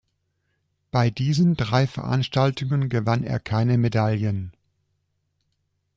[0.89, 4.51] Bei diesen drei Veranstaltungen gewann er keine Medaillen.